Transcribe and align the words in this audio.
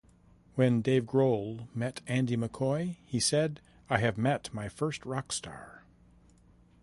When 0.55 0.81
Dave 0.81 1.05
Grohl 1.05 1.67
met 1.75 2.01
Andy 2.07 2.35
McCoy 2.35 2.95
he 3.05 3.19
said 3.19 3.61
I 3.87 3.99
have 3.99 4.17
met 4.17 4.51
my 4.51 4.67
first 4.67 5.01
Rockstar. 5.01 5.83